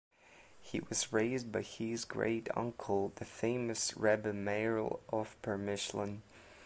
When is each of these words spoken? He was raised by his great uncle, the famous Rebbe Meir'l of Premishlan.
He 0.59 0.79
was 0.79 1.13
raised 1.13 1.51
by 1.51 1.61
his 1.61 2.05
great 2.05 2.49
uncle, 2.57 3.11
the 3.17 3.23
famous 3.23 3.95
Rebbe 3.95 4.33
Meir'l 4.33 4.99
of 5.13 5.39
Premishlan. 5.43 6.23